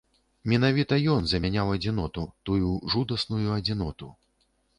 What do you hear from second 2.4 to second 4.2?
тую жудасную адзіноту.